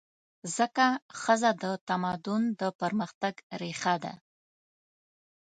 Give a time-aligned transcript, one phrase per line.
[0.55, 0.85] ځکه
[1.21, 4.13] ښځه د تمدن د پرمختګ ریښه ده.